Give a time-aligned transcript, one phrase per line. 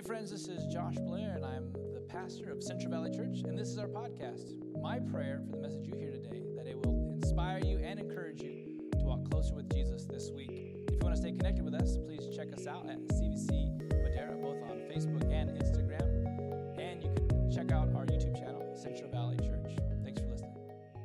[0.00, 3.58] Hey, friends, this is Josh Blair, and I'm the pastor of Central Valley Church, and
[3.58, 4.54] this is our podcast.
[4.80, 8.40] My prayer for the message you hear today that it will inspire you and encourage
[8.40, 10.48] you to walk closer with Jesus this week.
[10.88, 14.36] If you want to stay connected with us, please check us out at CVC Madera,
[14.36, 19.36] both on Facebook and Instagram, and you can check out our YouTube channel, Central Valley
[19.36, 19.76] Church.
[20.02, 20.54] Thanks for listening.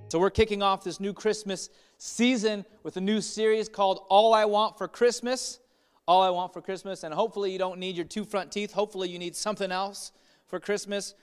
[0.07, 4.45] So, we're kicking off this new Christmas season with a new series called All I
[4.45, 5.59] Want for Christmas
[6.07, 7.03] all I want for Christmas.
[7.03, 8.73] And hopefully, you don't need your two front teeth.
[8.73, 10.11] Hopefully, you need something else
[10.47, 11.15] for Christmas.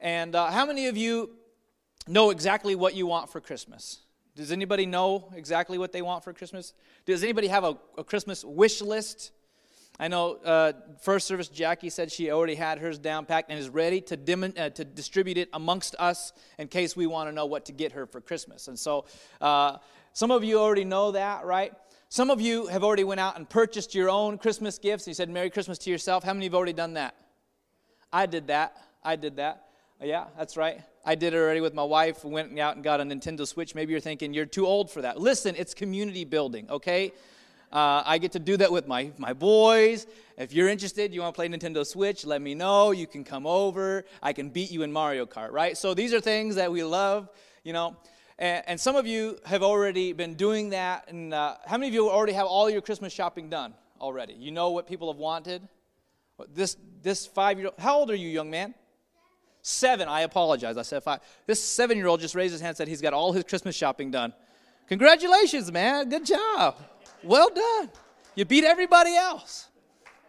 [0.00, 1.30] And uh, how many of you
[2.06, 4.00] know exactly what you want for Christmas?
[4.36, 6.74] Does anybody know exactly what they want for Christmas?
[7.06, 9.30] Does anybody have a, a Christmas wish list?
[9.98, 13.68] I know uh, first service Jackie said she already had hers down packed and is
[13.68, 17.46] ready to, dim- uh, to distribute it amongst us in case we want to know
[17.46, 18.66] what to get her for Christmas.
[18.66, 19.04] And so
[19.40, 19.78] uh,
[20.12, 21.72] some of you already know that, right?
[22.14, 25.08] Some of you have already went out and purchased your own Christmas gifts.
[25.08, 26.22] You said Merry Christmas to yourself.
[26.22, 27.16] How many have already done that?
[28.12, 28.76] I did that.
[29.02, 29.64] I did that.
[30.00, 30.80] Yeah, that's right.
[31.04, 32.24] I did it already with my wife.
[32.24, 33.74] Went out and got a Nintendo Switch.
[33.74, 35.20] Maybe you're thinking you're too old for that.
[35.20, 37.12] Listen, it's community building, okay?
[37.72, 40.06] Uh, I get to do that with my, my boys.
[40.38, 42.92] If you're interested, you want to play Nintendo Switch, let me know.
[42.92, 44.04] You can come over.
[44.22, 45.76] I can beat you in Mario Kart, right?
[45.76, 47.28] So these are things that we love,
[47.64, 47.96] you know.
[48.38, 51.08] And, and some of you have already been doing that.
[51.08, 54.34] And uh, how many of you already have all your Christmas shopping done already?
[54.34, 55.66] You know what people have wanted?
[56.52, 58.74] This, this five year old, how old are you, young man?
[59.62, 60.08] Seven.
[60.08, 60.76] I apologize.
[60.76, 61.20] I said five.
[61.46, 63.74] This seven year old just raised his hand and said he's got all his Christmas
[63.74, 64.32] shopping done.
[64.88, 66.08] Congratulations, man.
[66.08, 66.76] Good job.
[67.22, 67.90] Well done.
[68.34, 69.68] You beat everybody else.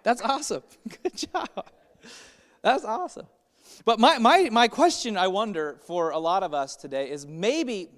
[0.04, 0.64] That's awesome.
[1.04, 1.50] Good job.
[2.62, 3.26] That's awesome.
[3.84, 7.90] But my, my, my question, I wonder, for a lot of us today is maybe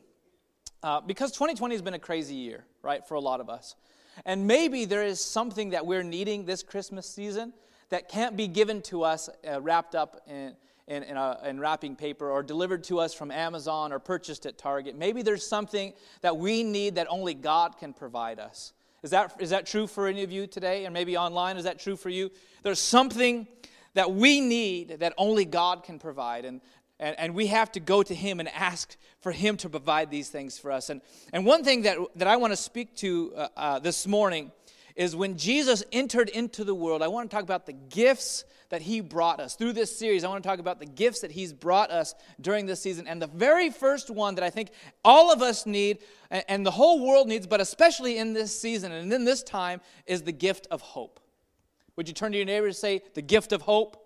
[0.83, 3.75] uh, because 2020 has been a crazy year, right, for a lot of us.
[4.25, 7.53] And maybe there is something that we're needing this Christmas season
[7.89, 10.55] that can't be given to us uh, wrapped up in,
[10.87, 14.57] in, in, a, in, wrapping paper or delivered to us from Amazon or purchased at
[14.57, 14.97] Target.
[14.97, 18.73] Maybe there's something that we need that only God can provide us.
[19.03, 20.85] Is that, is that true for any of you today?
[20.85, 22.31] And maybe online, is that true for you?
[22.63, 23.47] There's something
[23.93, 26.45] that we need that only God can provide.
[26.45, 26.61] And,
[26.99, 30.29] and, and we have to go to Him and ask for Him to provide these
[30.29, 30.89] things for us.
[30.89, 31.01] And,
[31.33, 34.51] and one thing that, that I want to speak to uh, uh, this morning
[34.95, 38.81] is when Jesus entered into the world, I want to talk about the gifts that
[38.81, 39.55] He brought us.
[39.55, 42.65] Through this series, I want to talk about the gifts that He's brought us during
[42.65, 43.07] this season.
[43.07, 44.71] And the very first one that I think
[45.05, 45.99] all of us need,
[46.29, 50.23] and the whole world needs, but especially in this season and in this time, is
[50.23, 51.19] the gift of hope.
[51.97, 54.03] Would you turn to your neighbor and say, the gift of hope?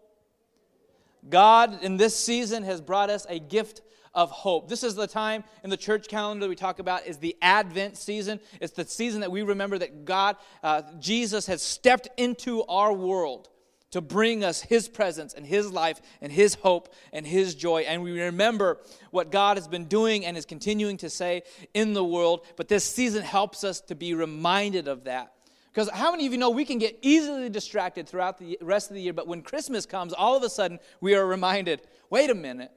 [1.29, 3.81] God in this season has brought us a gift
[4.13, 4.69] of hope.
[4.69, 8.39] This is the time in the church calendar we talk about is the Advent season.
[8.59, 13.49] It's the season that we remember that God, uh, Jesus, has stepped into our world
[13.91, 17.81] to bring us His presence and His life and His hope and His joy.
[17.81, 18.79] And we remember
[19.11, 22.45] what God has been doing and is continuing to say in the world.
[22.55, 25.33] But this season helps us to be reminded of that.
[25.71, 28.95] Because how many of you know we can get easily distracted throughout the rest of
[28.95, 32.35] the year, but when Christmas comes, all of a sudden we are reminded wait a
[32.35, 32.71] minute,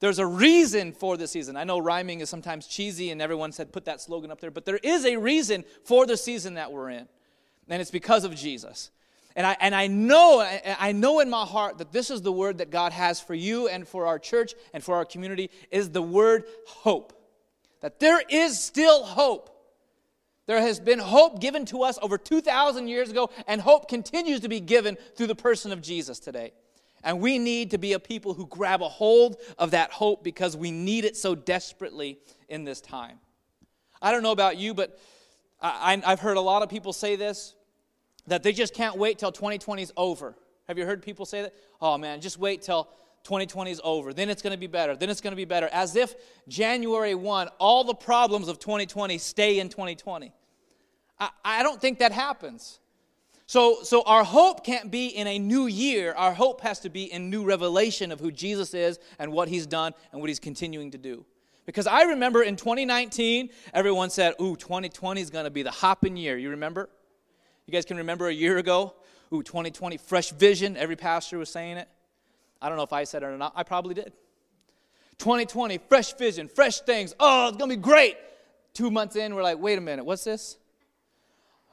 [0.00, 1.56] there's a reason for the season.
[1.56, 4.66] I know rhyming is sometimes cheesy, and everyone said put that slogan up there, but
[4.66, 7.08] there is a reason for the season that we're in,
[7.68, 8.90] and it's because of Jesus.
[9.34, 10.46] And I, and I know
[10.78, 13.68] I know in my heart that this is the word that God has for you
[13.68, 17.12] and for our church and for our community is the word hope.
[17.80, 19.57] That there is still hope.
[20.48, 24.48] There has been hope given to us over 2,000 years ago, and hope continues to
[24.48, 26.52] be given through the person of Jesus today.
[27.04, 30.56] And we need to be a people who grab a hold of that hope because
[30.56, 33.18] we need it so desperately in this time.
[34.00, 34.98] I don't know about you, but
[35.60, 37.54] I, have heard a lot of people say this
[38.26, 40.34] that they just can't wait till 2020 is over.
[40.66, 41.54] Have you heard people say that?
[41.80, 42.84] Oh man, just wait till
[43.24, 44.14] 2020 is over.
[44.14, 44.96] Then it's going to be better.
[44.96, 45.68] Then it's going to be better.
[45.72, 46.14] As if
[46.48, 50.32] January 1, all the problems of 2020 stay in 2020.
[51.20, 52.80] I, I don't think that happens.
[53.46, 56.12] So, so our hope can't be in a new year.
[56.12, 59.66] Our hope has to be in new revelation of who Jesus is and what he's
[59.66, 61.24] done and what he's continuing to do.
[61.64, 66.16] Because I remember in 2019, everyone said, Ooh, 2020 is going to be the hopping
[66.16, 66.36] year.
[66.36, 66.90] You remember?
[67.66, 68.94] You guys can remember a year ago?
[69.32, 70.76] Ooh, 2020, fresh vision.
[70.76, 71.88] Every pastor was saying it.
[72.60, 73.52] I don't know if I said it or not.
[73.56, 74.12] I probably did.
[75.18, 77.14] 2020, fresh vision, fresh things.
[77.18, 78.16] Oh, it's going to be great.
[78.72, 80.58] Two months in, we're like, wait a minute, what's this?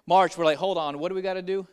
[0.08, 1.68] March, we're like, hold on, what do we got to do?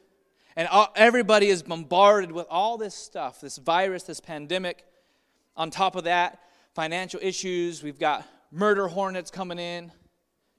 [0.56, 4.84] And all, everybody is bombarded with all this stuff this virus, this pandemic.
[5.56, 6.40] On top of that,
[6.74, 7.82] financial issues.
[7.82, 9.92] We've got murder hornets coming in,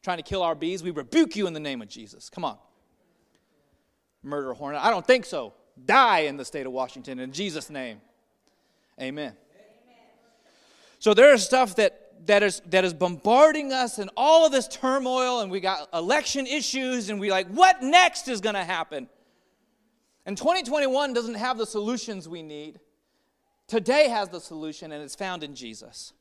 [0.04, 0.84] trying to kill our bees.
[0.84, 2.30] We rebuke you in the name of Jesus.
[2.30, 2.58] Come on.
[4.22, 4.84] Murder hornet.
[4.84, 5.54] I don't think so.
[5.86, 8.02] die in the state of Washington in Jesus' name.
[9.02, 9.34] Amen.
[11.00, 14.68] So there is stuff that that is that is bombarding us and all of this
[14.68, 19.10] turmoil and we got election issues and we like what next is going to happen?
[20.25, 22.80] And 2021 doesn't have the solutions we need.
[23.68, 26.14] Today has the solution and it's found in jesus.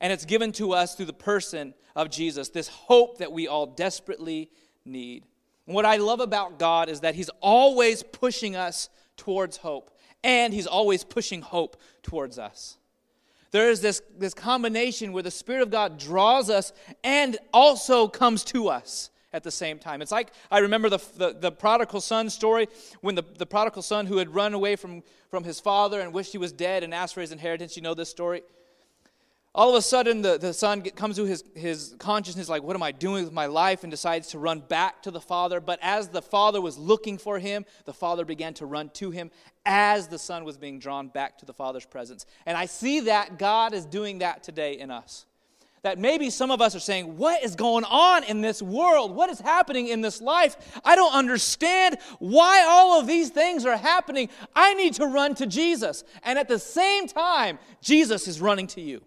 [0.00, 3.66] And it's given to us through the person of jesus this hope that we all
[3.66, 4.50] desperately
[4.84, 5.24] need.
[5.66, 9.90] And what i love about god is that he's always pushing us towards hope
[10.24, 12.78] and he's always pushing hope towards us
[13.50, 16.72] there is this, this combination where the Spirit of God draws us
[17.04, 20.02] and also comes to us at the same time.
[20.02, 22.68] It's like I remember the, the, the, prodigal son story
[23.02, 26.32] when the, the prodigal son who had run away from, from his father and wished
[26.32, 27.76] he was dead and asked for his inheritance.
[27.76, 28.42] You know this story?
[29.56, 32.82] All of a sudden the, the son comes to his, his consciousness like what am
[32.82, 36.08] i doing with my life and decides to run back to the father but as
[36.08, 39.30] the father was looking for him the father began to run to him
[39.64, 43.38] as the son was being drawn back to the father's presence and i see that
[43.38, 45.24] god is doing that today in us
[45.82, 49.14] that maybe some of us are saying, What is going on in this world?
[49.14, 50.80] What is happening in this life?
[50.84, 54.28] I don't understand why all of these things are happening.
[54.56, 56.02] I need to run to Jesus.
[56.24, 59.00] And at the same time, Jesus is running to you.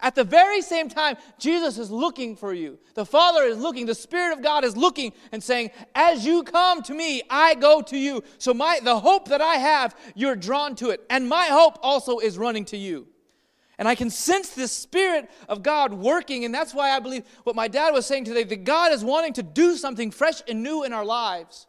[0.00, 2.78] At the very same time, Jesus is looking for you.
[2.94, 3.86] The Father is looking.
[3.86, 7.80] The Spirit of God is looking and saying, As you come to me, I go
[7.82, 8.22] to you.
[8.38, 11.04] So my the hope that I have, you're drawn to it.
[11.08, 13.06] And my hope also is running to you.
[13.78, 17.56] And I can sense this Spirit of God working, and that's why I believe what
[17.56, 20.84] my dad was saying today that God is wanting to do something fresh and new
[20.84, 21.66] in our lives.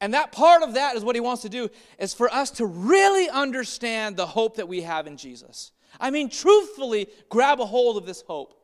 [0.00, 2.66] And that part of that is what he wants to do is for us to
[2.66, 5.72] really understand the hope that we have in Jesus.
[6.00, 8.54] I mean, truthfully, grab a hold of this hope.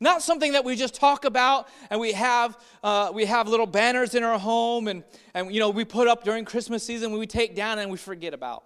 [0.00, 4.14] Not something that we just talk about and we have, uh, we have little banners
[4.14, 5.02] in our home and,
[5.34, 8.32] and, you know, we put up during Christmas season, we take down and we forget
[8.32, 8.64] about.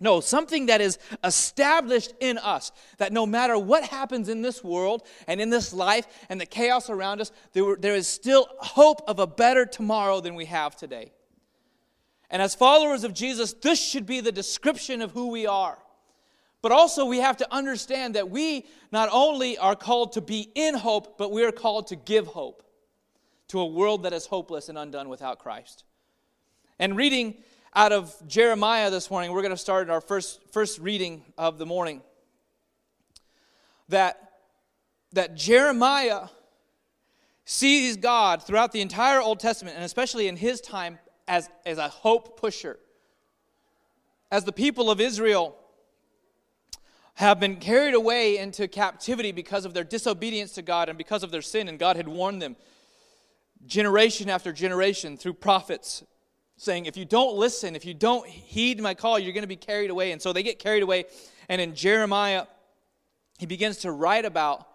[0.00, 5.04] No, something that is established in us that no matter what happens in this world
[5.26, 9.18] and in this life and the chaos around us, there, there is still hope of
[9.18, 11.12] a better tomorrow than we have today.
[12.30, 15.78] And as followers of Jesus, this should be the description of who we are.
[16.60, 20.74] But also, we have to understand that we not only are called to be in
[20.74, 22.64] hope, but we are called to give hope
[23.48, 25.84] to a world that is hopeless and undone without Christ.
[26.78, 27.36] And reading
[27.74, 31.66] out of Jeremiah this morning, we're going to start our first, first reading of the
[31.66, 32.02] morning.
[33.88, 34.32] That,
[35.12, 36.28] that Jeremiah
[37.44, 41.88] sees God throughout the entire Old Testament, and especially in his time, as, as a
[41.88, 42.78] hope pusher.
[44.30, 45.57] As the people of Israel
[47.18, 51.32] have been carried away into captivity because of their disobedience to God and because of
[51.32, 52.54] their sin, and God had warned them
[53.66, 56.04] generation after generation through prophets
[56.56, 59.56] saying, If you don't listen, if you don't heed my call, you're going to be
[59.56, 60.12] carried away.
[60.12, 61.06] And so they get carried away.
[61.48, 62.46] And in Jeremiah,
[63.40, 64.68] he begins to write about,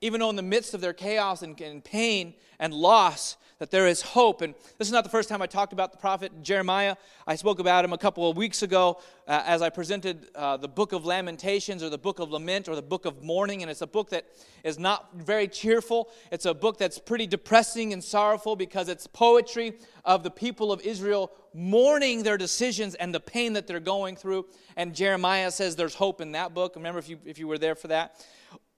[0.00, 3.86] even though in the midst of their chaos and, and pain and loss, that there
[3.86, 4.40] is hope.
[4.40, 6.96] And this is not the first time I talked about the prophet Jeremiah.
[7.26, 10.66] I spoke about him a couple of weeks ago uh, as I presented uh, the
[10.66, 13.60] book of Lamentations or the book of Lament or the book of Mourning.
[13.60, 14.24] And it's a book that
[14.64, 16.08] is not very cheerful.
[16.32, 19.74] It's a book that's pretty depressing and sorrowful because it's poetry
[20.06, 24.46] of the people of Israel mourning their decisions and the pain that they're going through.
[24.78, 26.76] And Jeremiah says there's hope in that book.
[26.76, 28.24] Remember if you, if you were there for that.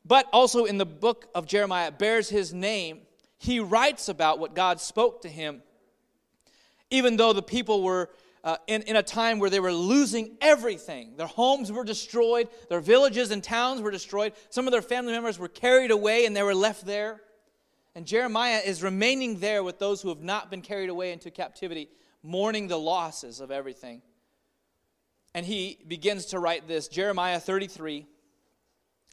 [0.05, 3.03] But also in the book of Jeremiah, bears his name
[3.43, 5.63] he writes about what God spoke to him,
[6.91, 8.09] even though the people were
[8.45, 11.17] uh, in, in a time where they were losing everything.
[11.17, 15.41] Their homes were destroyed, their villages and towns were destroyed, some of their family members
[15.41, 17.21] were carried away and they were left there.
[17.97, 21.89] And Jeremiah is remaining there with those who have not been carried away into captivity,
[22.23, 24.03] mourning the losses of everything.
[25.35, 28.07] And he begins to write this Jeremiah 33,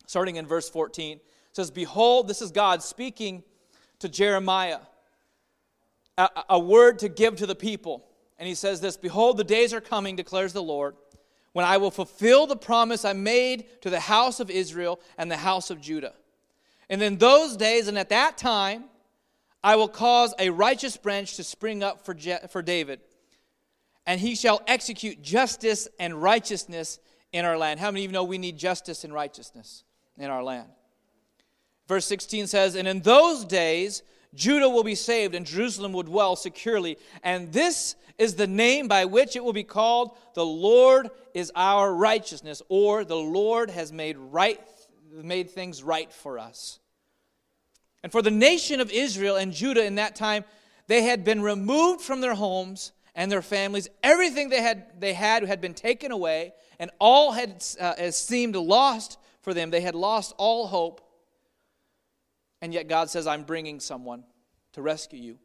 [0.06, 1.20] starting in verse 14,
[1.52, 3.44] says, Behold, this is God speaking
[4.00, 4.80] to Jeremiah
[6.20, 8.06] a, a word to give to the people.
[8.38, 10.96] And he says this Behold, the days are coming, declares the Lord,
[11.54, 15.38] when I will fulfill the promise I made to the house of Israel and the
[15.38, 16.14] house of Judah.
[16.90, 18.86] And in those days and at that time,
[19.64, 23.02] I will cause a righteous branch to spring up for, Je- for David,
[24.06, 27.00] and he shall execute justice and righteousness
[27.32, 27.80] in our land.
[27.80, 29.84] How many of you know we need justice and righteousness
[30.18, 30.70] in our land?
[31.90, 34.04] Verse 16 says, And in those days,
[34.36, 36.98] Judah will be saved and Jerusalem will dwell securely.
[37.24, 41.94] And this is the name by which it will be called the Lord is our
[41.94, 44.60] righteousness, or the Lord has made right
[45.12, 46.80] made things right for us.
[48.04, 50.46] And for the nation of Israel and Judah in that time,
[50.88, 53.90] they had been removed from their homes and their families.
[54.04, 59.18] Everything they had, they had had been taken away, and all had uh, seemed lost
[59.42, 59.72] for them.
[59.72, 61.02] They had lost all hope.
[62.62, 64.24] And yet God says, I'm bringing someone
[64.74, 65.40] to rescue you.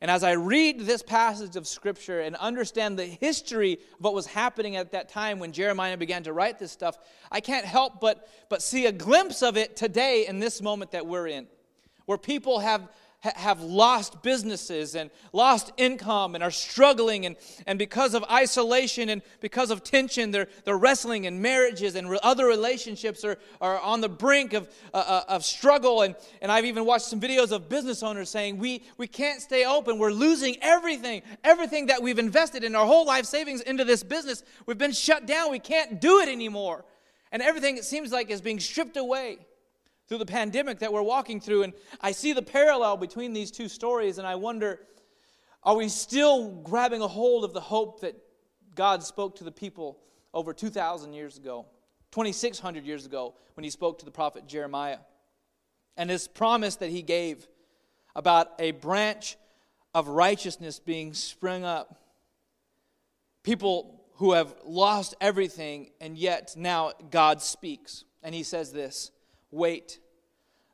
[0.00, 4.26] And as I read this passage of Scripture and understand the history of what was
[4.26, 6.96] happening at that time when Jeremiah began to write this stuff,
[7.32, 11.06] I can't help but, but see a glimpse of it today in this moment that
[11.06, 11.48] we're in,
[12.06, 12.88] where people have
[13.20, 17.34] have lost businesses and lost income and are struggling and,
[17.66, 22.20] and because of isolation and because of tension they're, they're wrestling and marriages and re-
[22.22, 26.02] other relationships are, are on the brink of, uh, uh, of struggle.
[26.02, 29.64] And, and i've even watched some videos of business owners saying we, we can't stay
[29.64, 29.98] open.
[29.98, 32.76] We're losing everything everything that we've invested in.
[32.76, 35.50] Our whole life savings into this business we've been shut down.
[35.50, 36.84] We can't do it anymore.
[37.32, 39.38] And everything it seems like is being stripped away
[40.08, 41.64] through the pandemic that we're walking through.
[41.64, 44.80] And I see the parallel between these two stories, and I wonder
[45.62, 48.16] are we still grabbing a hold of the hope that
[48.74, 49.98] God spoke to the people
[50.32, 51.66] over 2,000 years ago,
[52.12, 54.98] 2,600 years ago, when he spoke to the prophet Jeremiah?
[55.96, 57.48] And his promise that he gave
[58.14, 59.36] about a branch
[59.94, 61.98] of righteousness being sprung up.
[63.42, 68.04] People who have lost everything, and yet now God speaks.
[68.22, 69.10] And he says this
[69.50, 69.98] Wait.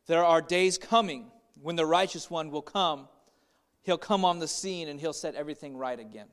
[0.06, 1.30] There are days coming
[1.62, 3.08] when the righteous one will come.
[3.82, 6.28] He'll come on the scene and he'll set everything right again.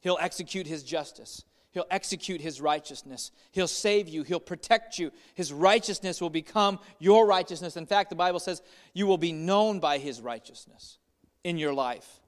[0.00, 1.44] He'll execute his justice.
[1.70, 3.30] He'll execute his righteousness.
[3.50, 4.24] He'll save you.
[4.24, 5.10] He'll protect you.
[5.34, 7.76] His righteousness will become your righteousness.
[7.76, 8.60] In fact, the Bible says
[8.92, 10.98] you will be known by his righteousness
[11.44, 12.20] in your life.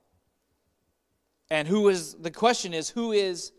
[1.50, 3.52] And who is, the question is, who is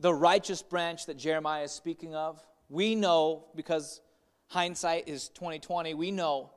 [0.00, 2.42] the righteous branch that Jeremiah is speaking of?
[2.68, 4.00] We know because
[4.48, 6.50] hindsight is 2020 we know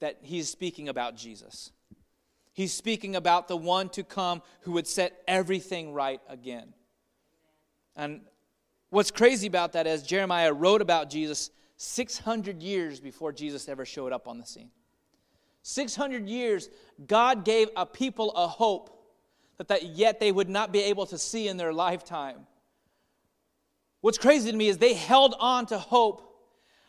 [0.00, 1.72] that he's speaking about jesus.
[2.54, 6.74] He's speaking about the one to come who would set everything right again.
[7.96, 8.20] And
[8.90, 14.12] what's crazy about that is jeremiah wrote about jesus 600 years before jesus ever showed
[14.12, 14.70] up on the scene.
[15.62, 16.68] 600 years
[17.06, 18.98] god gave a people a hope
[19.58, 22.46] that, that yet they would not be able to see in their lifetime
[24.02, 26.28] What's crazy to me is they held on to hope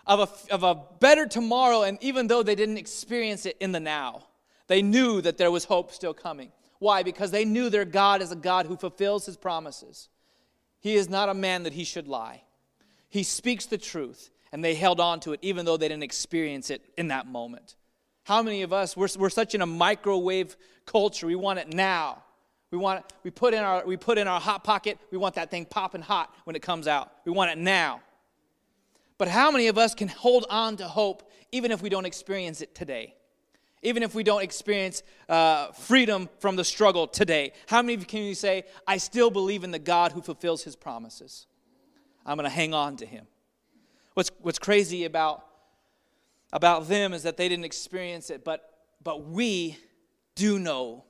[0.06, 3.80] of a, of a better tomorrow, and even though they didn't experience it in the
[3.80, 4.26] now,
[4.68, 6.52] they knew that there was hope still coming.
[6.80, 7.04] Why?
[7.04, 10.10] Because they knew their God is a God who fulfills his promises.
[10.82, 12.42] He is not a man that he should lie.
[13.10, 16.70] He speaks the truth, and they held on to it even though they didn't experience
[16.70, 17.76] it in that moment.
[18.24, 22.24] How many of us, we're, we're such in a microwave culture, we want it now.
[22.74, 24.98] We want we put in our we put in our hot pocket.
[25.12, 27.12] We want that thing popping hot when it comes out.
[27.24, 28.02] We want it now.
[29.20, 32.62] But how many of us can hold on to hope even if we don't experience
[32.62, 33.14] it today?
[33.84, 38.08] Even if we don't experience uh, freedom from the struggle today, how many of you
[38.08, 41.46] can you say, "I still believe in the God who fulfills His promises"?
[42.26, 43.28] I'm going to hang on to Him.
[44.16, 45.46] What's what's crazy about
[46.52, 48.68] about them is that they didn't experience it, but
[49.04, 49.78] but we
[50.34, 51.04] do know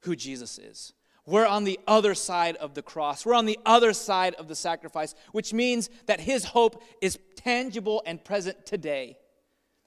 [0.00, 0.92] who Jesus is.
[1.26, 3.24] We're on the other side of the cross.
[3.24, 8.02] We're on the other side of the sacrifice, which means that his hope is tangible
[8.04, 9.16] and present today.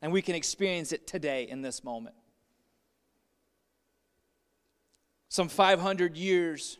[0.01, 2.15] And we can experience it today in this moment.
[5.29, 6.79] Some 500 years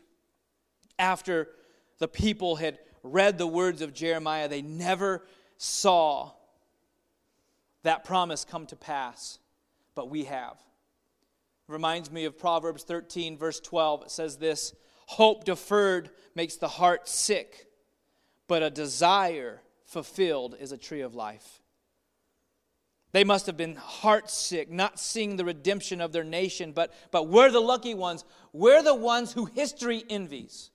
[0.98, 1.48] after
[1.98, 5.24] the people had read the words of Jeremiah, they never
[5.56, 6.32] saw
[7.84, 9.38] that promise come to pass,
[9.94, 10.56] but we have
[11.68, 14.02] reminds me of Proverbs 13, verse 12.
[14.02, 14.74] It says this
[15.06, 17.68] Hope deferred makes the heart sick,
[18.48, 21.62] but a desire fulfilled is a tree of life.
[23.12, 27.50] They must have been heartsick, not seeing the redemption of their nation, but, but we're
[27.50, 28.24] the lucky ones.
[28.52, 30.70] We're the ones who history envies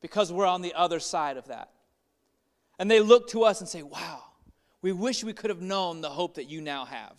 [0.00, 1.70] because we're on the other side of that.
[2.78, 4.22] And they look to us and say, Wow,
[4.82, 7.18] we wish we could have known the hope that you now have.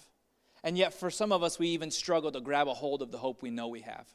[0.63, 3.17] And yet, for some of us, we even struggle to grab a hold of the
[3.17, 4.07] hope we know we have.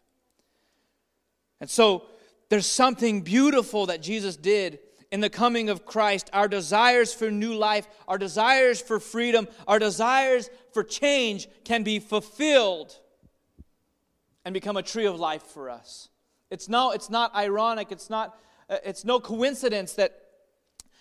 [1.60, 2.04] And so,
[2.48, 4.78] there's something beautiful that Jesus did
[5.10, 6.30] in the coming of Christ.
[6.32, 11.98] Our desires for new life, our desires for freedom, our desires for change can be
[11.98, 12.96] fulfilled
[14.44, 16.08] and become a tree of life for us.
[16.50, 18.38] It's no, it's not ironic, it's not,
[18.70, 20.18] uh, it's no coincidence that,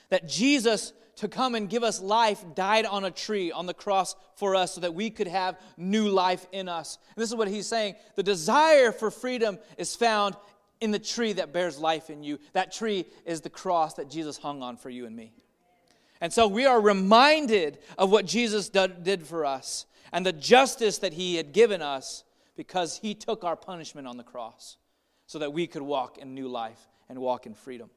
[0.10, 4.16] that Jesus to come and give us life died on a tree on the cross
[4.36, 6.98] for us so that we could have new life in us.
[7.16, 10.36] And this is what he's saying the desire for freedom is found
[10.80, 12.40] in the tree that bears life in you.
[12.54, 15.34] That tree is the cross that Jesus hung on for you and me.
[16.22, 21.14] And so we are reminded of what Jesus did for us and the justice that
[21.14, 22.24] he had given us
[22.56, 24.78] because he took our punishment on the cross.
[25.28, 27.90] so that we could walk in new life and walk in freedom.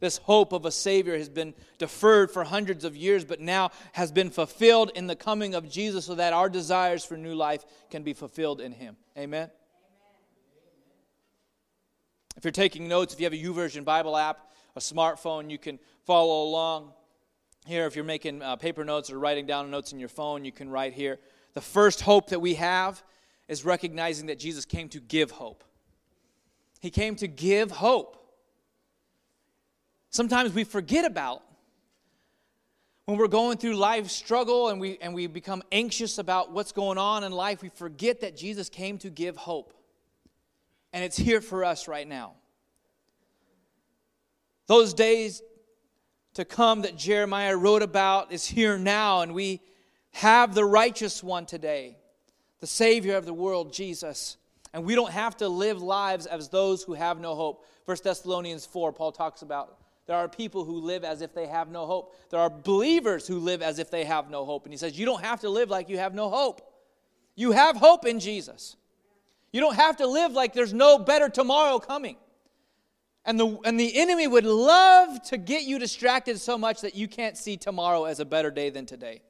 [0.00, 4.12] This hope of a Savior has been deferred for hundreds of years, but now has
[4.12, 8.02] been fulfilled in the coming of Jesus so that our desires for new life can
[8.02, 8.96] be fulfilled in Him.
[9.16, 9.50] Amen?
[12.36, 15.80] If you're taking notes, if you have a YouVersion Bible app, a smartphone, you can
[16.04, 16.92] follow along
[17.66, 17.86] here.
[17.86, 20.70] If you're making uh, paper notes or writing down notes in your phone, you can
[20.70, 21.18] write here.
[21.54, 23.02] The first hope that we have
[23.48, 25.64] is recognizing that Jesus came to give hope.
[26.80, 28.17] He came to give hope.
[30.10, 31.42] Sometimes we forget about
[33.08, 36.98] when we're going through life struggle and we, and we become anxious about what's going
[36.98, 39.72] on in life, we forget that Jesus came to give hope.
[40.92, 42.34] And it's here for us right now.
[44.66, 45.42] Those days
[46.34, 49.62] to come that Jeremiah wrote about is here now, and we
[50.10, 51.96] have the righteous one today,
[52.60, 54.36] the Savior of the world, Jesus.
[54.74, 57.64] And we don't have to live lives as those who have no hope.
[57.86, 61.68] 1 Thessalonians 4, Paul talks about there are people who live as if they have
[61.68, 62.16] no hope.
[62.30, 64.64] There are believers who live as if they have no hope.
[64.64, 66.62] And he says, You don't have to live like you have no hope.
[67.36, 68.76] You have hope in Jesus.
[69.52, 72.16] You don't have to live like there's no better tomorrow coming.
[73.26, 77.06] And the, and the enemy would love to get you distracted so much that you
[77.06, 79.20] can't see tomorrow as a better day than today.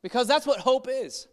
[0.00, 1.28] Because that's what hope is.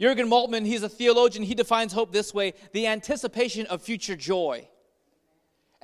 [0.00, 4.66] Jurgen Moltmann, he's a theologian, he defines hope this way the anticipation of future joy.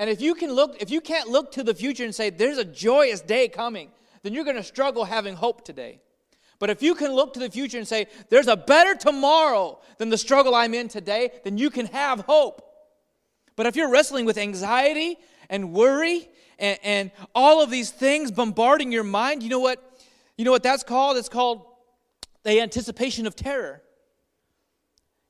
[0.01, 2.57] And if you can look, if you can't look to the future and say, there's
[2.57, 3.91] a joyous day coming,
[4.23, 6.01] then you're going to struggle having hope today.
[6.59, 10.09] But if you can look to the future and say, there's a better tomorrow than
[10.09, 12.63] the struggle I'm in today, then you can have hope.
[13.57, 15.19] But if you're wrestling with anxiety
[15.51, 20.01] and worry and, and all of these things bombarding your mind, you know what?
[20.39, 21.19] You know what that's called?
[21.19, 21.67] It's called
[22.43, 23.83] the anticipation of terror.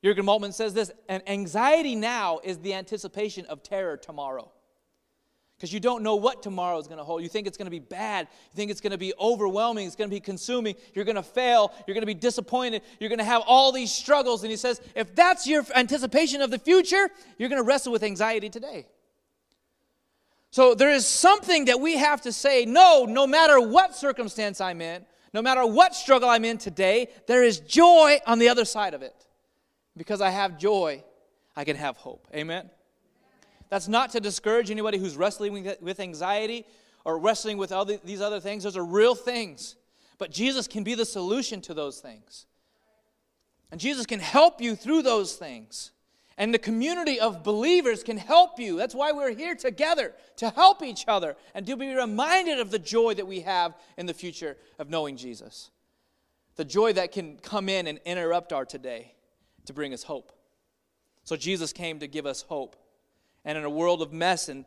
[0.01, 4.49] Jurgen Moltmann says this, and anxiety now is the anticipation of terror tomorrow
[5.61, 7.21] because you don't know what tomorrow is going to hold.
[7.21, 8.27] You think it's going to be bad.
[8.51, 9.85] You think it's going to be overwhelming.
[9.85, 10.73] It's going to be consuming.
[10.95, 11.71] You're going to fail.
[11.85, 12.81] You're going to be disappointed.
[12.99, 14.41] You're going to have all these struggles.
[14.41, 18.01] And he says, if that's your anticipation of the future, you're going to wrestle with
[18.01, 18.87] anxiety today.
[20.49, 24.81] So there is something that we have to say no, no matter what circumstance I'm
[24.81, 28.95] in, no matter what struggle I'm in today, there is joy on the other side
[28.95, 29.27] of it.
[29.95, 31.03] Because I have joy,
[31.55, 32.27] I can have hope.
[32.33, 32.71] Amen.
[33.71, 36.67] That's not to discourage anybody who's wrestling with anxiety
[37.05, 38.63] or wrestling with all these other things.
[38.63, 39.77] Those are real things.
[40.17, 42.45] But Jesus can be the solution to those things.
[43.71, 45.91] And Jesus can help you through those things.
[46.37, 48.75] And the community of believers can help you.
[48.75, 52.79] That's why we're here together to help each other and to be reminded of the
[52.79, 55.71] joy that we have in the future of knowing Jesus.
[56.57, 59.13] The joy that can come in and interrupt our today
[59.65, 60.33] to bring us hope.
[61.23, 62.75] So Jesus came to give us hope.
[63.45, 64.65] And in a world of mess and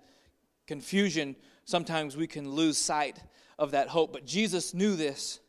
[0.66, 3.18] confusion, sometimes we can lose sight
[3.58, 4.12] of that hope.
[4.12, 5.40] But Jesus knew this.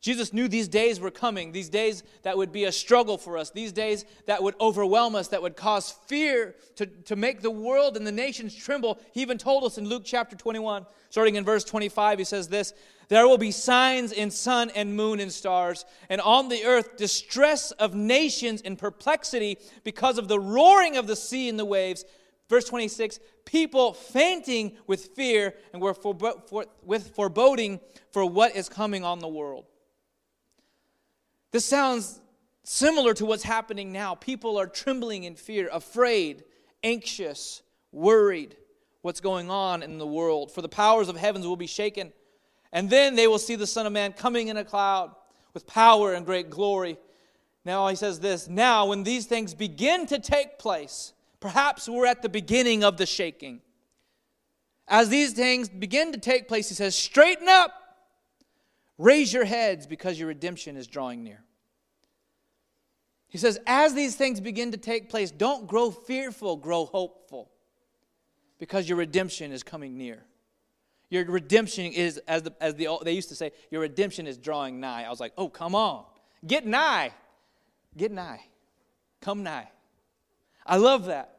[0.00, 3.50] Jesus knew these days were coming, these days that would be a struggle for us,
[3.50, 7.98] these days that would overwhelm us, that would cause fear to, to make the world
[7.98, 8.98] and the nations tremble.
[9.12, 12.72] He even told us in Luke chapter 21, starting in verse 25, he says this
[13.08, 17.70] There will be signs in sun and moon and stars, and on the earth distress
[17.72, 22.06] of nations in perplexity because of the roaring of the sea and the waves
[22.50, 26.16] Verse 26 people fainting with fear and were for,
[26.82, 27.78] with foreboding
[28.12, 29.66] for what is coming on the world.
[31.52, 32.20] This sounds
[32.64, 34.16] similar to what's happening now.
[34.16, 36.42] People are trembling in fear, afraid,
[36.82, 38.56] anxious, worried
[39.02, 40.50] what's going on in the world.
[40.50, 42.12] For the powers of heavens will be shaken,
[42.72, 45.14] and then they will see the Son of Man coming in a cloud
[45.54, 46.98] with power and great glory.
[47.64, 52.22] Now he says this Now, when these things begin to take place, Perhaps we're at
[52.22, 53.60] the beginning of the shaking.
[54.86, 57.72] As these things begin to take place, he says, Straighten up,
[58.98, 61.42] raise your heads, because your redemption is drawing near.
[63.28, 67.50] He says, As these things begin to take place, don't grow fearful, grow hopeful,
[68.58, 70.24] because your redemption is coming near.
[71.08, 74.78] Your redemption is, as, the, as the, they used to say, your redemption is drawing
[74.78, 75.04] nigh.
[75.04, 76.04] I was like, oh, come on.
[76.46, 77.12] Get nigh.
[77.96, 78.40] Get nigh.
[79.20, 79.68] Come nigh.
[80.66, 81.36] I love that.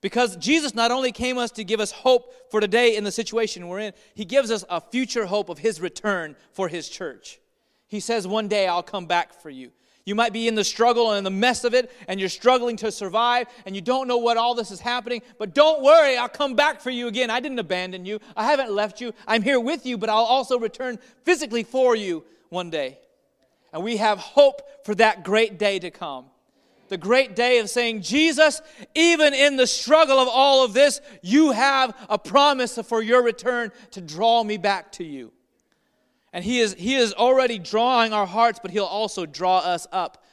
[0.00, 3.66] Because Jesus not only came us to give us hope for today in the situation
[3.66, 7.40] we're in, he gives us a future hope of his return for his church.
[7.88, 9.72] He says, One day I'll come back for you.
[10.04, 12.76] You might be in the struggle and in the mess of it, and you're struggling
[12.76, 16.30] to survive, and you don't know what all this is happening, but don't worry, I'll
[16.30, 17.28] come back for you again.
[17.28, 19.12] I didn't abandon you, I haven't left you.
[19.26, 22.98] I'm here with you, but I'll also return physically for you one day.
[23.72, 26.26] And we have hope for that great day to come.
[26.88, 28.62] The great day of saying, Jesus,
[28.94, 33.70] even in the struggle of all of this, you have a promise for your return
[33.92, 35.32] to draw me back to you.
[36.32, 40.24] And he is, he is already drawing our hearts, but He'll also draw us up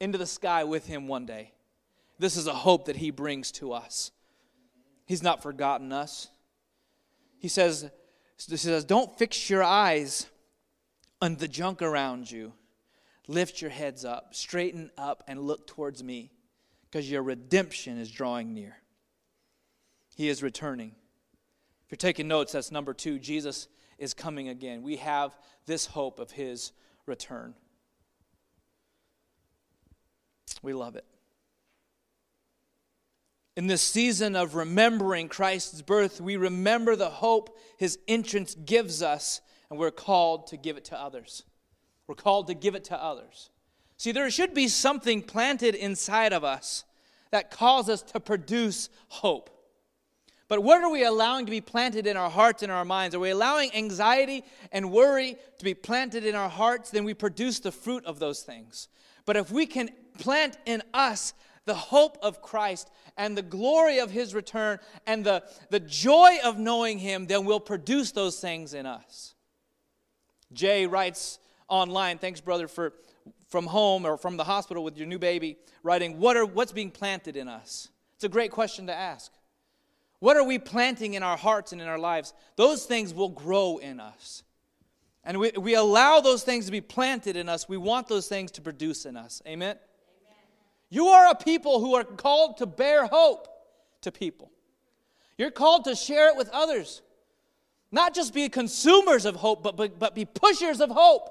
[0.00, 1.52] into the sky with Him one day.
[2.18, 4.12] This is a hope that He brings to us.
[5.06, 6.28] He's not forgotten us.
[7.38, 7.90] He says,
[8.36, 10.26] he says Don't fix your eyes
[11.22, 12.52] on the junk around you.
[13.28, 16.32] Lift your heads up, straighten up, and look towards me,
[16.90, 18.78] because your redemption is drawing near.
[20.16, 20.92] He is returning.
[21.84, 23.18] If you're taking notes, that's number two.
[23.18, 24.82] Jesus is coming again.
[24.82, 25.36] We have
[25.66, 26.72] this hope of his
[27.06, 27.54] return.
[30.62, 31.04] We love it.
[33.56, 39.40] In this season of remembering Christ's birth, we remember the hope his entrance gives us,
[39.68, 41.42] and we're called to give it to others.
[42.08, 43.50] We're called to give it to others.
[43.98, 46.84] See, there should be something planted inside of us
[47.30, 49.50] that calls us to produce hope.
[50.48, 53.14] But what are we allowing to be planted in our hearts and our minds?
[53.14, 56.90] Are we allowing anxiety and worry to be planted in our hearts?
[56.90, 58.88] Then we produce the fruit of those things.
[59.26, 61.34] But if we can plant in us
[61.66, 66.58] the hope of Christ and the glory of his return and the, the joy of
[66.58, 69.34] knowing him, then we'll produce those things in us.
[70.50, 72.92] Jay writes online, thanks, brother, for
[73.48, 76.90] from home or from the hospital with your new baby, writing, what are, What's being
[76.90, 77.88] planted in us?
[78.16, 79.32] It's a great question to ask.
[80.20, 82.34] What are we planting in our hearts and in our lives?
[82.56, 84.42] Those things will grow in us.
[85.24, 87.68] And we, we allow those things to be planted in us.
[87.68, 89.40] We want those things to produce in us.
[89.46, 89.76] Amen?
[89.76, 89.78] Amen?
[90.90, 93.46] You are a people who are called to bear hope
[94.02, 94.50] to people.
[95.36, 97.02] You're called to share it with others.
[97.92, 101.30] Not just be consumers of hope, but, but, but be pushers of hope,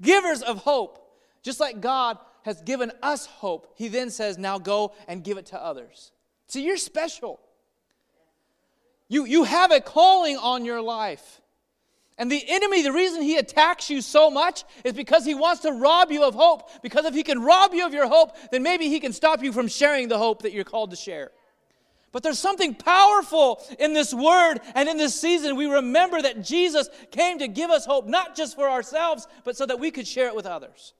[0.00, 1.00] givers of hope.
[1.42, 5.46] Just like God has given us hope, He then says, now go and give it
[5.46, 6.12] to others.
[6.46, 7.40] See, you're special.
[9.08, 11.40] You, you have a calling on your life.
[12.16, 15.72] And the enemy, the reason he attacks you so much is because he wants to
[15.72, 16.70] rob you of hope.
[16.80, 19.52] Because if he can rob you of your hope, then maybe he can stop you
[19.52, 21.32] from sharing the hope that you're called to share.
[22.14, 25.56] But there's something powerful in this word and in this season.
[25.56, 29.66] We remember that Jesus came to give us hope, not just for ourselves, but so
[29.66, 30.94] that we could share it with others.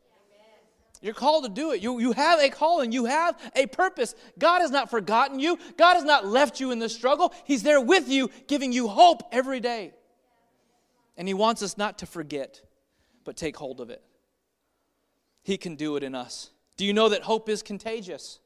[1.00, 1.80] You're called to do it.
[1.80, 4.16] You, you have a calling, you have a purpose.
[4.40, 7.32] God has not forgotten you, God has not left you in the struggle.
[7.44, 9.92] He's there with you, giving you hope every day.
[11.16, 12.60] And He wants us not to forget,
[13.22, 14.02] but take hold of it.
[15.44, 16.50] He can do it in us.
[16.76, 18.40] Do you know that hope is contagious?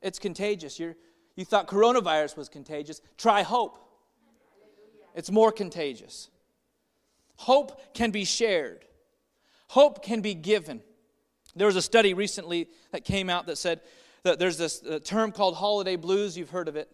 [0.00, 0.78] It's contagious.
[0.78, 0.94] You're,
[1.40, 3.00] you thought coronavirus was contagious.
[3.16, 3.78] Try hope,
[5.14, 6.28] it's more contagious.
[7.36, 8.84] Hope can be shared,
[9.68, 10.82] hope can be given.
[11.56, 13.80] There was a study recently that came out that said
[14.22, 16.36] that there's this term called holiday blues.
[16.36, 16.88] You've heard of it.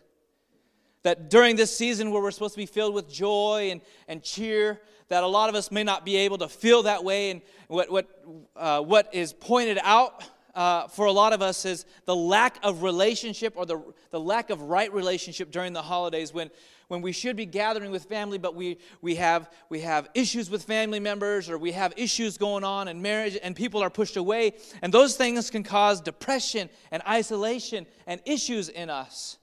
[1.02, 4.80] That during this season where we're supposed to be filled with joy and, and cheer,
[5.08, 7.30] that a lot of us may not be able to feel that way.
[7.30, 8.24] And what, what,
[8.56, 10.24] uh, what is pointed out
[10.56, 14.50] uh, for a lot of us is the lack of relationship or the, the lack
[14.50, 16.50] of right relationship during the holidays when
[16.88, 20.62] when we should be gathering with family, but we, we, have, we have issues with
[20.62, 24.52] family members or we have issues going on in marriage and people are pushed away.
[24.82, 29.38] And those things can cause depression and isolation and issues in us.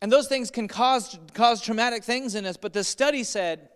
[0.00, 2.56] And those things can cause, cause traumatic things in us.
[2.56, 3.68] But the study said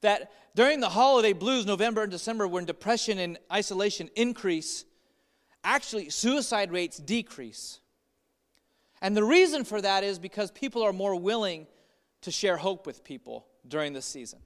[0.00, 4.84] that during the holiday blues, November and December, when depression and isolation increase,
[5.64, 7.80] actually suicide rates decrease.
[9.02, 11.66] And the reason for that is because people are more willing
[12.22, 14.38] to share hope with people during this season.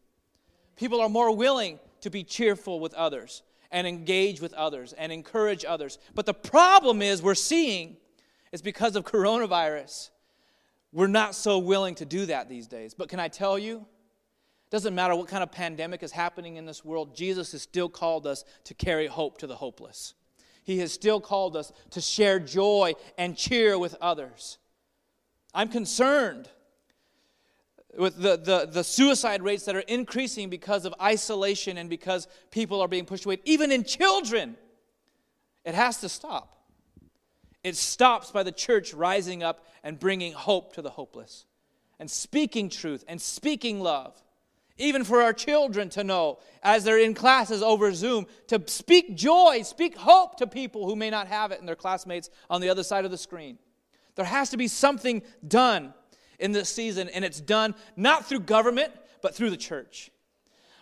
[0.76, 5.64] People are more willing to be cheerful with others and engage with others and encourage
[5.64, 5.98] others.
[6.14, 7.96] But the problem is we're seeing
[8.50, 10.10] is because of coronavirus.
[10.92, 12.94] We're not so willing to do that these days.
[12.94, 13.86] But can I tell you?
[14.70, 18.26] Doesn't matter what kind of pandemic is happening in this world, Jesus has still called
[18.26, 20.14] us to carry hope to the hopeless.
[20.62, 24.58] He has still called us to share joy and cheer with others.
[25.54, 26.50] I'm concerned
[27.96, 32.82] with the, the, the suicide rates that are increasing because of isolation and because people
[32.82, 34.56] are being pushed away, even in children.
[35.64, 36.54] It has to stop.
[37.64, 41.46] It stops by the church rising up and bringing hope to the hopeless
[41.98, 44.22] and speaking truth and speaking love
[44.78, 49.62] even for our children to know as they're in classes over Zoom, to speak joy,
[49.62, 52.82] speak hope to people who may not have it and their classmates on the other
[52.82, 53.58] side of the screen.
[54.14, 55.94] There has to be something done
[56.38, 60.10] in this season, and it's done not through government, but through the church.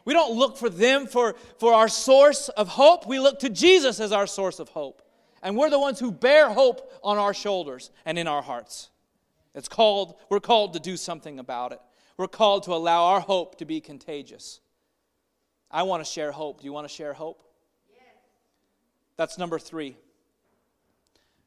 [0.04, 3.06] We don't look for them for, for our source of hope.
[3.06, 5.02] We look to Jesus as our source of hope.
[5.42, 8.90] And we're the ones who bear hope on our shoulders and in our hearts.
[9.54, 11.80] It's called, we're called to do something about it.
[12.16, 14.60] We're called to allow our hope to be contagious.
[15.70, 16.60] I want to share hope.
[16.60, 17.42] Do you want to share hope?
[17.90, 18.04] Yes.
[19.16, 19.96] That's number three.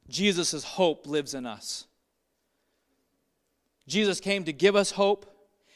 [0.08, 1.86] Jesus' hope lives in us.
[3.88, 5.26] Jesus came to give us hope.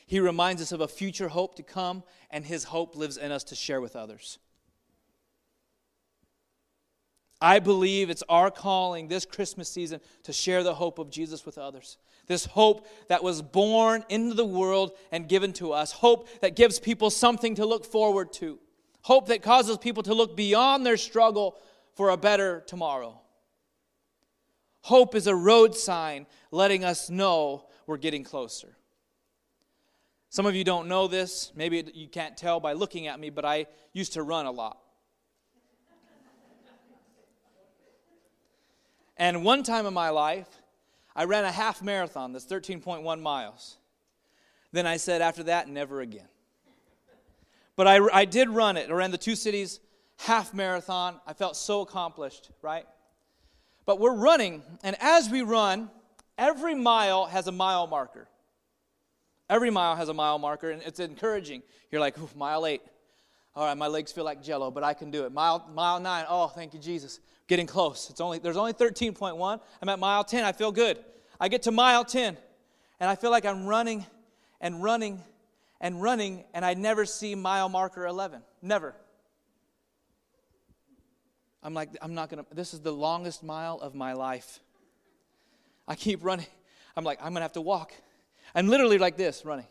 [0.05, 3.43] He reminds us of a future hope to come, and his hope lives in us
[3.45, 4.37] to share with others.
[7.41, 11.57] I believe it's our calling this Christmas season to share the hope of Jesus with
[11.57, 11.97] others.
[12.27, 15.91] This hope that was born into the world and given to us.
[15.91, 18.59] Hope that gives people something to look forward to.
[19.01, 21.57] Hope that causes people to look beyond their struggle
[21.95, 23.19] for a better tomorrow.
[24.81, 28.77] Hope is a road sign letting us know we're getting closer.
[30.29, 31.51] Some of you don't know this.
[31.55, 34.77] Maybe you can't tell by looking at me, but I used to run a lot.
[39.15, 40.47] And one time in my life,
[41.15, 43.77] I ran a half marathon that's 13.1 miles.
[44.71, 46.27] Then I said, after that, never again.
[47.75, 48.89] But I, I did run it.
[48.89, 49.79] I ran the two cities
[50.17, 51.19] half marathon.
[51.27, 52.85] I felt so accomplished, right?
[53.85, 55.89] But we're running, and as we run,
[56.37, 58.27] every mile has a mile marker.
[59.49, 61.63] Every mile has a mile marker, and it's encouraging.
[61.91, 62.81] You're like, mile eight.
[63.55, 65.31] All right, my legs feel like jello, but I can do it.
[65.31, 68.09] Mile, mile nine, oh, thank you, Jesus getting close.
[68.09, 69.59] It's only there's only 13.1.
[69.81, 70.43] I'm at mile 10.
[70.43, 70.97] I feel good.
[71.39, 72.37] I get to mile 10
[72.99, 74.05] and I feel like I'm running
[74.61, 75.21] and running
[75.81, 78.41] and running and I never see mile marker 11.
[78.61, 78.95] Never.
[81.61, 84.59] I'm like I'm not going to this is the longest mile of my life.
[85.87, 86.47] I keep running.
[86.95, 87.93] I'm like I'm going to have to walk.
[88.55, 89.67] I'm literally like this running.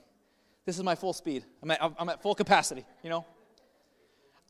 [0.65, 1.45] This is my full speed.
[1.63, 3.27] I'm at, I'm at full capacity, you know?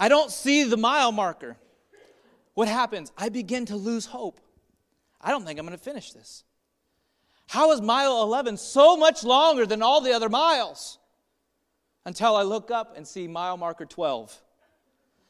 [0.02, 1.56] I don't see the mile marker
[2.54, 3.12] what happens?
[3.16, 4.40] I begin to lose hope.
[5.20, 6.44] I don't think I'm going to finish this.
[7.48, 10.98] How is mile 11 so much longer than all the other miles?
[12.04, 14.36] Until I look up and see mile marker 12.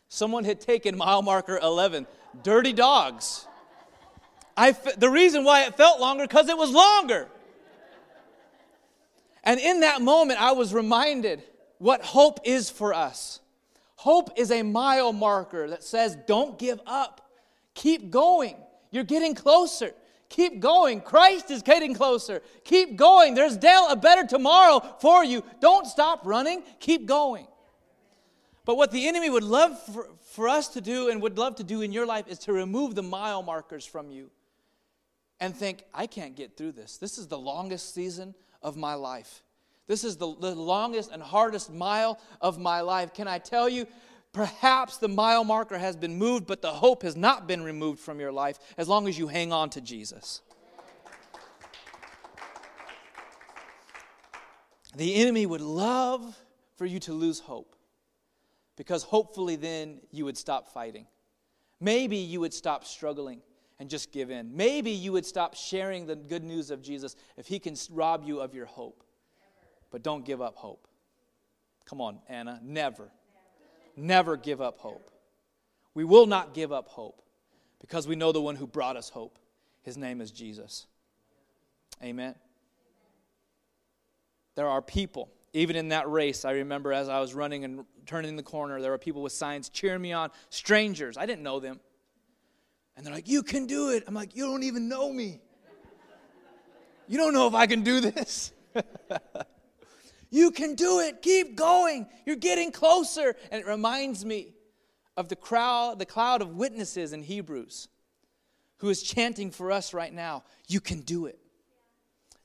[0.08, 2.06] Someone had taken mile marker 11.
[2.42, 3.46] Dirty dogs.
[4.56, 7.28] I, the reason why it felt longer because it was longer.
[9.44, 11.42] And in that moment, I was reminded
[11.78, 13.40] what hope is for us.
[14.02, 17.30] Hope is a mile marker that says, don't give up.
[17.74, 18.56] Keep going.
[18.90, 19.92] You're getting closer.
[20.28, 21.00] Keep going.
[21.00, 22.42] Christ is getting closer.
[22.64, 23.34] Keep going.
[23.34, 25.44] There's Dale a better tomorrow for you.
[25.60, 26.64] Don't stop running.
[26.80, 27.46] Keep going.
[28.64, 31.64] But what the enemy would love for, for us to do and would love to
[31.64, 34.32] do in your life is to remove the mile markers from you
[35.38, 36.96] and think, I can't get through this.
[36.96, 39.44] This is the longest season of my life.
[39.92, 43.12] This is the, the longest and hardest mile of my life.
[43.12, 43.87] Can I tell you?
[44.33, 48.18] Perhaps the mile marker has been moved, but the hope has not been removed from
[48.18, 50.40] your life as long as you hang on to Jesus.
[54.96, 56.38] The enemy would love
[56.76, 57.76] for you to lose hope
[58.76, 61.07] because hopefully then you would stop fighting.
[61.81, 63.42] Maybe you would stop struggling
[63.78, 64.57] and just give in.
[64.57, 68.40] Maybe you would stop sharing the good news of Jesus if he can rob you
[68.40, 69.05] of your hope.
[69.92, 70.88] But don't give up hope.
[71.85, 73.11] Come on, Anna, never.
[73.96, 75.11] Never give up hope.
[75.94, 77.22] We will not give up hope
[77.81, 79.38] because we know the one who brought us hope.
[79.83, 80.87] His name is Jesus.
[82.02, 82.35] Amen.
[84.55, 88.37] There are people, even in that race, I remember as I was running and turning
[88.37, 91.18] the corner, there were people with signs cheering me on, strangers.
[91.18, 91.81] I didn't know them.
[92.96, 94.05] And they're like, You can do it.
[94.07, 95.40] I'm like, You don't even know me.
[97.09, 98.52] You don't know if I can do this.
[100.33, 101.21] You can do it.
[101.21, 102.07] Keep going.
[102.25, 103.37] You're getting closer.
[103.53, 104.55] And it reminds me
[105.16, 107.88] of the crowd, the cloud of witnesses in Hebrews
[108.79, 110.42] who is chanting for us right now.
[110.66, 111.38] You can do it.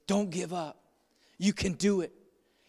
[0.06, 0.84] Don't give up.
[1.38, 2.12] You can do it.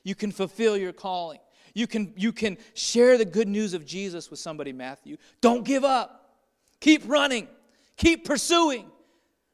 [0.05, 1.41] You can fulfill your calling.
[1.75, 5.17] You can, you can share the good news of Jesus with somebody, Matthew.
[5.41, 6.37] Don't give up.
[6.81, 7.49] Keep running.
[7.97, 8.87] Keep pursuing.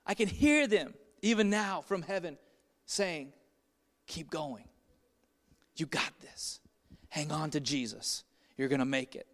[0.07, 2.37] I can hear them even now from heaven
[2.85, 3.33] saying,
[4.07, 4.64] Keep going.
[5.76, 6.60] You got this.
[7.08, 8.24] Hang on to Jesus.
[8.56, 9.26] You're going to make it.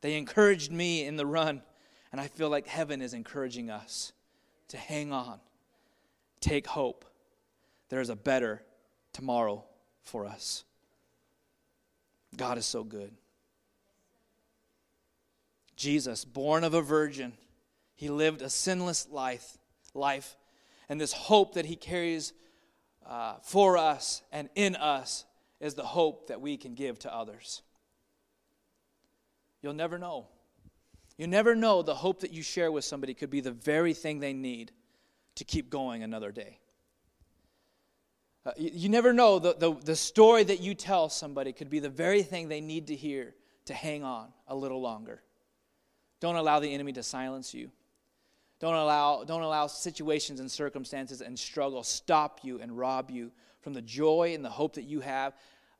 [0.00, 1.62] They encouraged me in the run,
[2.12, 4.12] and I feel like heaven is encouraging us
[4.68, 5.38] to hang on,
[6.40, 7.04] take hope.
[7.88, 8.62] There is a better
[9.12, 9.64] tomorrow
[10.02, 10.64] for us.
[12.36, 13.12] God is so good.
[15.76, 17.32] Jesus, born of a virgin,
[17.94, 19.58] he lived a sinless life,
[19.94, 20.36] life,
[20.88, 22.32] and this hope that he carries
[23.06, 25.24] uh, for us and in us
[25.64, 27.62] is the hope that we can give to others.
[29.62, 30.26] You'll never know.
[31.16, 34.20] You never know the hope that you share with somebody could be the very thing
[34.20, 34.72] they need
[35.36, 36.58] to keep going another day.
[38.44, 41.78] Uh, you, you, never know the, the, the story that you tell somebody could be
[41.78, 45.22] the very thing they need to hear to hang on a little longer.
[46.20, 47.70] Don't allow the enemy to silence you.
[48.60, 53.72] Don't allow, don't allow situations and circumstances and struggle stop you and rob you from
[53.72, 55.32] the joy and the hope that you have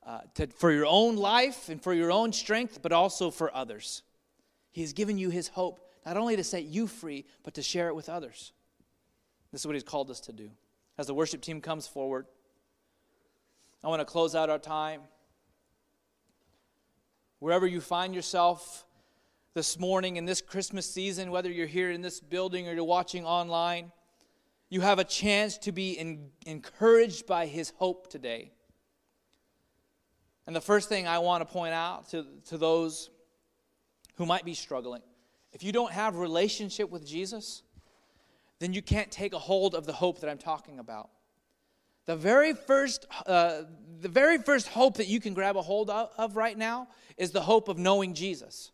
[0.05, 4.03] uh, to, for your own life and for your own strength, but also for others.
[4.71, 7.87] He has given you His hope, not only to set you free, but to share
[7.87, 8.53] it with others.
[9.51, 10.51] This is what He's called us to do.
[10.97, 12.25] As the worship team comes forward,
[13.83, 15.01] I want to close out our time.
[17.39, 18.85] Wherever you find yourself
[19.53, 23.25] this morning in this Christmas season, whether you're here in this building or you're watching
[23.25, 23.91] online,
[24.69, 28.51] you have a chance to be in, encouraged by His hope today.
[30.47, 33.09] And the first thing I want to point out to, to those
[34.15, 35.01] who might be struggling
[35.55, 37.63] if you don't have relationship with Jesus,
[38.59, 41.09] then you can't take a hold of the hope that I'm talking about.
[42.07, 43.61] The very first, uh,
[44.01, 47.31] the very first hope that you can grab a hold of, of right now is
[47.31, 48.71] the hope of knowing Jesus.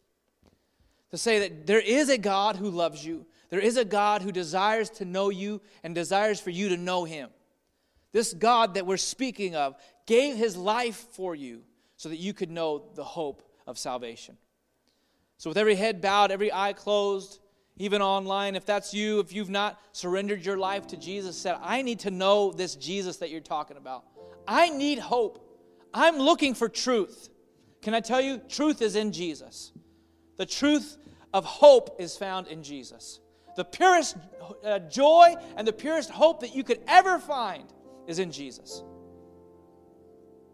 [1.12, 4.32] To say that there is a God who loves you, there is a God who
[4.32, 7.30] desires to know you and desires for you to know him.
[8.12, 9.76] This God that we're speaking of
[10.12, 11.62] gave his life for you
[11.96, 14.36] so that you could know the hope of salvation.
[15.38, 17.40] So, with every head bowed, every eye closed,
[17.78, 21.82] even online, if that's you, if you've not surrendered your life to Jesus, said, I
[21.82, 24.04] need to know this Jesus that you're talking about.
[24.46, 25.48] I need hope.
[25.94, 27.30] I'm looking for truth.
[27.82, 28.42] Can I tell you?
[28.50, 29.72] Truth is in Jesus.
[30.36, 30.98] The truth
[31.34, 33.22] of hope is found in Jesus.
[33.56, 34.18] The purest
[34.66, 37.74] uh, joy and the purest hope that you could ever find
[38.08, 38.84] is in Jesus.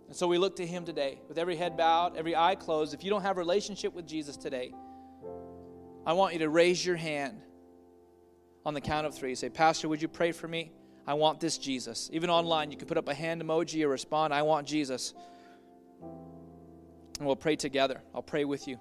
[0.08, 2.94] And so we look to him today with every head bowed, every eye closed.
[2.94, 4.74] If you don't have a relationship with Jesus today,
[6.06, 7.42] I want you to raise your hand
[8.66, 9.36] on the count of three.
[9.36, 10.72] Say, Pastor, would you pray for me?
[11.06, 12.10] I want this Jesus.
[12.14, 15.14] Even online, you can put up a hand emoji or respond, I want Jesus.
[16.02, 18.02] And we'll pray together.
[18.14, 18.80] I'll pray with you.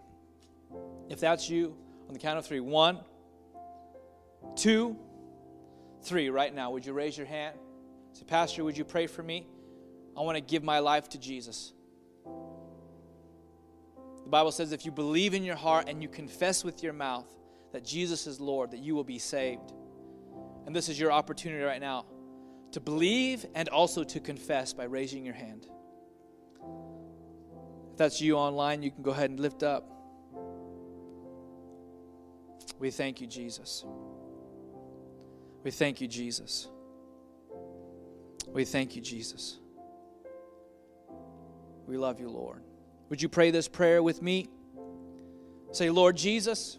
[1.08, 1.76] If that's you,
[2.08, 2.98] on the count of three one,
[4.54, 4.96] two,
[6.02, 7.56] three, right now, would you raise your hand?
[8.12, 9.46] Say, Pastor, would you pray for me?
[10.16, 11.72] I want to give my life to Jesus.
[14.24, 17.28] The Bible says if you believe in your heart and you confess with your mouth
[17.72, 19.72] that Jesus is Lord, that you will be saved.
[20.66, 22.06] And this is your opportunity right now
[22.72, 25.66] to believe and also to confess by raising your hand.
[27.92, 29.90] If that's you online, you can go ahead and lift up.
[32.78, 33.84] We thank you, Jesus.
[35.62, 36.68] We thank you, Jesus.
[38.48, 39.58] We thank you, Jesus.
[41.86, 42.62] We love you, Lord.
[43.08, 44.48] Would you pray this prayer with me?
[45.70, 46.78] Say, Lord Jesus,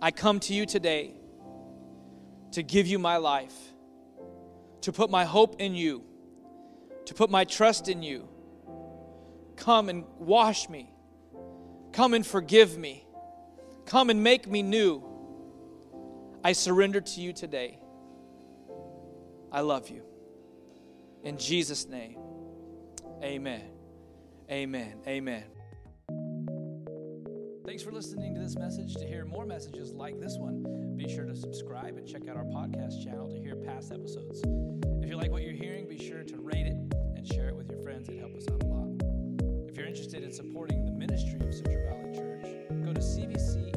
[0.00, 1.14] I come to you today
[2.52, 3.54] to give you my life,
[4.82, 6.04] to put my hope in you,
[7.06, 8.28] to put my trust in you.
[9.56, 10.92] Come and wash me.
[11.92, 13.04] Come and forgive me.
[13.86, 15.02] Come and make me new.
[16.44, 17.78] I surrender to you today.
[19.50, 20.02] I love you.
[21.24, 22.18] In Jesus' name,
[23.22, 23.77] amen.
[24.50, 25.02] Amen.
[25.06, 25.44] Amen.
[27.66, 28.94] Thanks for listening to this message.
[28.94, 32.44] To hear more messages like this one, be sure to subscribe and check out our
[32.44, 34.40] podcast channel to hear past episodes.
[35.02, 36.76] If you like what you're hearing, be sure to rate it
[37.14, 38.08] and share it with your friends.
[38.08, 39.68] It helps us out a lot.
[39.68, 42.44] If you're interested in supporting the ministry of Central Valley Church,
[42.82, 43.67] go to CVC